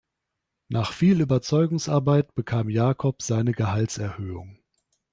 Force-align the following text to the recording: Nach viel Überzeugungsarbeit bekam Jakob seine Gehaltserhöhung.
Nach 0.67 0.93
viel 0.93 1.21
Überzeugungsarbeit 1.21 2.33
bekam 2.33 2.71
Jakob 2.71 3.21
seine 3.21 3.51
Gehaltserhöhung. 3.53 4.57